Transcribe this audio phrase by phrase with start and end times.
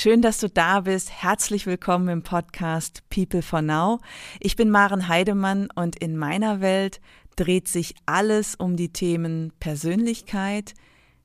[0.00, 1.10] Schön, dass du da bist.
[1.10, 3.98] Herzlich willkommen im Podcast People for Now.
[4.38, 7.00] Ich bin Maren Heidemann und in meiner Welt
[7.34, 10.74] dreht sich alles um die Themen Persönlichkeit,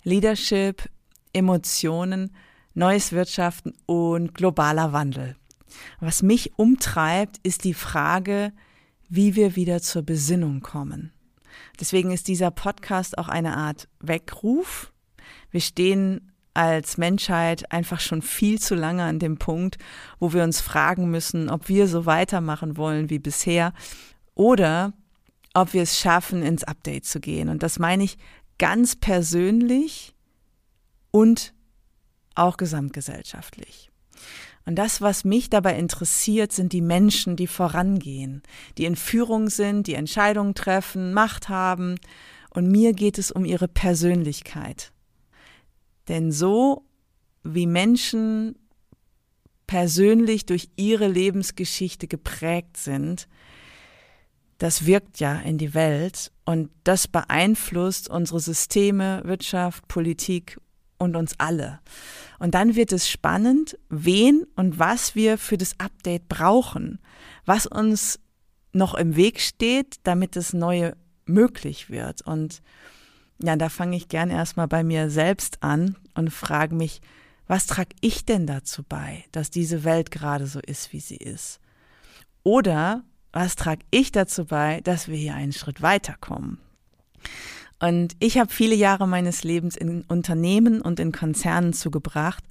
[0.01, 0.89] Leadership,
[1.33, 2.35] Emotionen,
[2.73, 5.35] neues Wirtschaften und globaler Wandel.
[5.99, 8.53] Was mich umtreibt, ist die Frage,
[9.07, 11.13] wie wir wieder zur Besinnung kommen.
[11.79, 14.91] Deswegen ist dieser Podcast auch eine Art Weckruf.
[15.51, 19.77] Wir stehen als Menschheit einfach schon viel zu lange an dem Punkt,
[20.19, 23.73] wo wir uns fragen müssen, ob wir so weitermachen wollen wie bisher
[24.35, 24.93] oder
[25.53, 27.49] ob wir es schaffen, ins Update zu gehen.
[27.49, 28.17] Und das meine ich
[28.57, 30.15] ganz persönlich
[31.11, 31.53] und
[32.35, 33.91] auch gesamtgesellschaftlich.
[34.65, 38.41] Und das, was mich dabei interessiert, sind die Menschen, die vorangehen,
[38.77, 41.95] die in Führung sind, die Entscheidungen treffen, Macht haben.
[42.49, 44.92] Und mir geht es um ihre Persönlichkeit.
[46.07, 46.85] Denn so
[47.43, 48.55] wie Menschen
[49.67, 53.27] persönlich durch ihre Lebensgeschichte geprägt sind,
[54.57, 60.57] das wirkt ja in die Welt und das beeinflusst unsere Systeme, Wirtschaft, Politik
[60.97, 61.79] und uns alle.
[62.39, 66.99] Und dann wird es spannend, wen und was wir für das Update brauchen,
[67.45, 68.19] was uns
[68.71, 72.21] noch im Weg steht, damit das Neue möglich wird.
[72.21, 72.61] Und
[73.45, 77.01] ja, da fange ich gern erstmal bei mir selbst an und frage mich,
[77.45, 81.59] was trage ich denn dazu bei, dass diese Welt gerade so ist, wie sie ist?
[82.43, 86.57] Oder was trage ich dazu bei, dass wir hier einen Schritt weiterkommen?
[87.81, 92.45] Und ich habe viele Jahre meines Lebens in Unternehmen und in Konzernen zugebracht,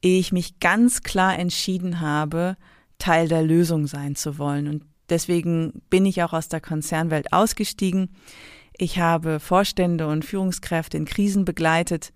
[0.00, 2.56] ehe ich mich ganz klar entschieden habe,
[2.98, 4.68] Teil der Lösung sein zu wollen.
[4.68, 8.10] Und deswegen bin ich auch aus der Konzernwelt ausgestiegen
[8.80, 12.12] ich habe Vorstände und Führungskräfte in Krisen begleitet,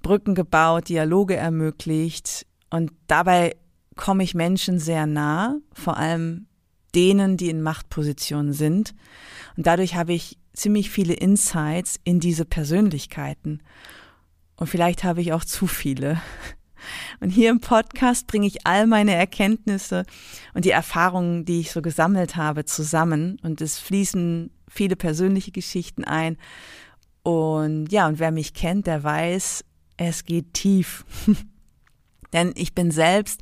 [0.00, 3.56] Brücken gebaut, Dialoge ermöglicht und dabei
[3.96, 6.46] komme ich Menschen sehr nah, vor allem
[6.94, 8.94] denen, die in Machtpositionen sind.
[9.56, 13.60] Und dadurch habe ich ziemlich viele Insights in diese Persönlichkeiten.
[14.56, 16.20] Und vielleicht habe ich auch zu viele.
[17.20, 20.04] Und hier im Podcast bringe ich all meine Erkenntnisse
[20.52, 23.38] und die Erfahrungen, die ich so gesammelt habe, zusammen.
[23.42, 26.36] Und es fließen viele persönliche Geschichten ein.
[27.22, 29.64] Und ja, und wer mich kennt, der weiß,
[29.96, 31.04] es geht tief.
[32.32, 33.40] Denn ich bin selbst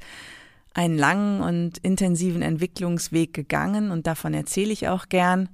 [0.74, 5.48] einen langen und intensiven Entwicklungsweg gegangen und davon erzähle ich auch gern.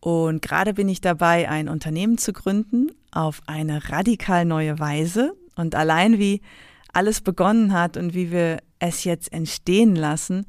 [0.00, 5.34] Und gerade bin ich dabei, ein Unternehmen zu gründen auf eine radikal neue Weise.
[5.56, 6.40] Und allein wie
[6.92, 10.46] alles begonnen hat und wie wir es jetzt entstehen lassen,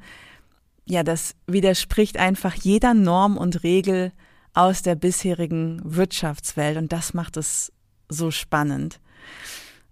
[0.86, 4.12] ja, das widerspricht einfach jeder Norm und Regel
[4.54, 7.72] aus der bisherigen Wirtschaftswelt und das macht es
[8.08, 9.00] so spannend.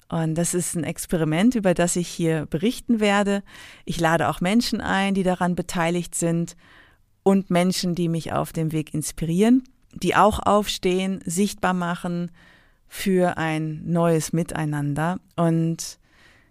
[0.08, 3.42] Und das ist ein Experiment, über das ich hier berichten werde.
[3.84, 6.56] Ich lade auch Menschen ein, die daran beteiligt sind
[7.22, 12.30] und Menschen, die mich auf dem Weg inspirieren, die auch aufstehen, sichtbar machen
[12.88, 15.20] für ein neues Miteinander.
[15.36, 15.98] Und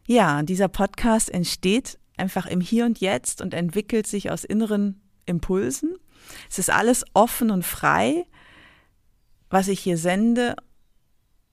[0.05, 5.95] ja, dieser Podcast entsteht einfach im Hier und Jetzt und entwickelt sich aus inneren Impulsen.
[6.49, 8.25] Es ist alles offen und frei,
[9.49, 10.55] was ich hier sende.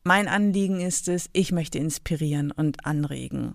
[0.05, 3.55] Mein Anliegen ist es, ich möchte inspirieren und anregen.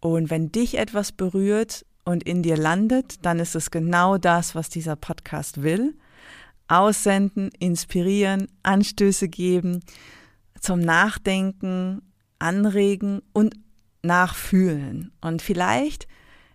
[0.00, 4.68] Und wenn dich etwas berührt und in dir landet, dann ist es genau das, was
[4.68, 5.96] dieser Podcast will.
[6.68, 9.80] Aussenden, inspirieren, Anstöße geben,
[10.60, 12.02] zum Nachdenken,
[12.38, 13.54] anregen und
[14.02, 15.12] nachfühlen.
[15.20, 16.06] Und vielleicht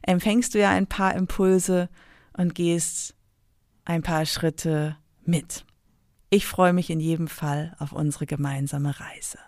[0.01, 1.89] empfängst du ja ein paar Impulse
[2.37, 3.15] und gehst
[3.85, 5.65] ein paar Schritte mit.
[6.29, 9.39] Ich freue mich in jedem Fall auf unsere gemeinsame Reise.